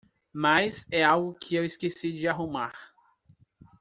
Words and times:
Mas 0.33 0.83
é 0.89 1.03
algo 1.03 1.35
que 1.35 1.55
eu 1.55 1.63
esqueci 1.63 2.11
de 2.11 2.27
arrumar. 2.27 2.73